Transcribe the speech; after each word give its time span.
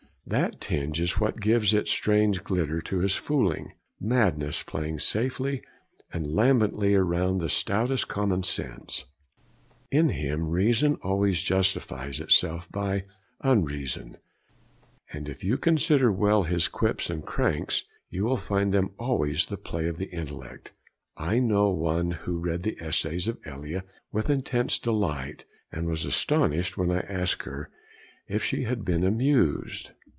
That 0.27 0.61
tinge 0.61 1.01
is 1.01 1.19
what 1.19 1.41
gives 1.41 1.73
its 1.73 1.91
strange 1.91 2.41
glitter 2.41 2.79
to 2.79 2.99
his 2.99 3.17
fooling; 3.17 3.73
madness 3.99 4.63
playing 4.63 4.99
safely 4.99 5.61
and 6.13 6.25
lambently 6.25 6.95
around 6.95 7.39
the 7.39 7.49
stoutest 7.49 8.07
common 8.07 8.43
sense. 8.43 9.03
In 9.89 10.07
him 10.09 10.47
reason 10.47 10.95
always 11.01 11.41
justifies 11.43 12.21
itself 12.21 12.71
by 12.71 13.03
unreason, 13.41 14.15
and 15.11 15.27
if 15.27 15.43
you 15.43 15.57
consider 15.57 16.13
well 16.13 16.43
his 16.43 16.69
quips 16.69 17.09
and 17.09 17.25
cranks 17.25 17.83
you 18.09 18.23
will 18.23 18.37
find 18.37 18.73
them 18.73 18.91
always 18.97 19.47
the 19.47 19.57
play 19.57 19.87
of 19.89 19.97
the 19.97 20.11
intellect. 20.11 20.71
I 21.17 21.39
know 21.39 21.71
one 21.71 22.11
who 22.11 22.37
read 22.39 22.61
the 22.63 22.77
essays 22.79 23.27
of 23.27 23.37
Elia 23.45 23.81
with 24.13 24.29
intense 24.29 24.79
delight, 24.79 25.43
and 25.73 25.87
was 25.87 26.05
astonished 26.05 26.77
when 26.77 26.89
I 26.89 26.99
asked 27.01 27.43
her 27.43 27.69
if 28.29 28.41
she 28.41 28.63
had 28.63 28.85
been 28.85 29.03
amused. 29.03 29.91